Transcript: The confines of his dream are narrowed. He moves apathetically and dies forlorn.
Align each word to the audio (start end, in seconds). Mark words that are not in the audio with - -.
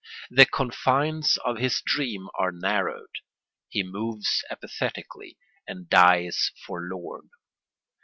The 0.31 0.47
confines 0.47 1.37
of 1.45 1.57
his 1.59 1.79
dream 1.85 2.27
are 2.33 2.51
narrowed. 2.51 3.19
He 3.69 3.83
moves 3.83 4.43
apathetically 4.49 5.37
and 5.67 5.89
dies 5.91 6.49
forlorn. 6.65 7.29